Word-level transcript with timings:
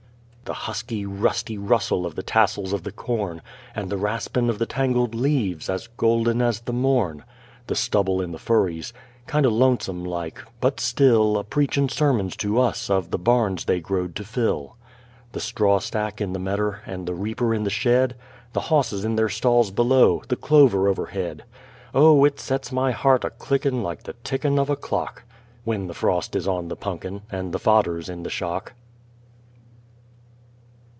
The 0.43 0.65
husky, 0.65 1.05
rusty 1.05 1.57
rustle 1.57 2.05
of 2.05 2.15
the 2.15 2.23
tassels 2.23 2.73
of 2.73 2.83
the 2.83 2.91
corn, 2.91 3.41
And 3.73 3.89
the 3.89 3.95
raspin' 3.95 4.49
of 4.49 4.59
the 4.59 4.65
tangled 4.65 5.15
leaves 5.15 5.69
as 5.69 5.87
golden 5.95 6.41
as 6.41 6.59
the 6.59 6.73
morn; 6.73 7.23
The 7.67 7.75
stubble 7.75 8.19
in 8.19 8.33
the 8.33 8.37
furries 8.37 8.91
kind 9.27 9.45
o' 9.45 9.49
lonesome 9.49 10.03
like, 10.03 10.41
but 10.59 10.81
still 10.81 11.37
A 11.37 11.45
preachin' 11.45 11.87
sermons 11.87 12.35
to 12.37 12.59
us 12.59 12.89
of 12.89 13.11
the 13.11 13.17
barns 13.17 13.63
they 13.63 13.79
growed 13.79 14.13
to 14.17 14.25
fill; 14.25 14.75
The 15.31 15.39
straw 15.39 15.79
stack 15.79 16.19
in 16.19 16.33
the 16.33 16.39
medder, 16.39 16.81
and 16.85 17.05
the 17.07 17.15
reaper 17.15 17.53
in 17.53 17.63
the 17.63 17.69
shed, 17.69 18.17
The 18.51 18.59
hosses 18.59 19.05
in 19.05 19.15
their 19.15 19.29
stalls 19.29 19.71
below, 19.71 20.21
the 20.27 20.35
clover 20.35 20.89
overhead, 20.89 21.45
Oh, 21.95 22.25
it 22.25 22.41
sets 22.41 22.73
my 22.73 22.91
heart 22.91 23.23
a 23.23 23.29
clickin' 23.29 23.83
like 23.83 24.03
the 24.03 24.15
tickin' 24.25 24.59
of 24.59 24.69
a 24.69 24.75
clock, 24.75 25.23
When 25.63 25.87
the 25.87 25.93
frost 25.93 26.35
is 26.35 26.45
on 26.45 26.67
the 26.67 26.75
punkin 26.75 27.21
and 27.31 27.53
the 27.53 27.59
fodder's 27.59 28.09
in 28.09 28.23
the 28.23 28.29
shock. 28.29 28.73